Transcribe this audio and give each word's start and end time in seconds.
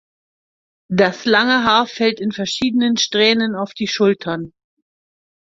Das 0.89 1.25
lange 1.25 1.63
Haar 1.63 1.85
fällt 1.85 2.19
in 2.19 2.31
verschiedenen 2.31 2.97
Strähnen 2.97 3.53
auf 3.55 3.75
die 3.75 3.85
Schultern. 3.87 4.51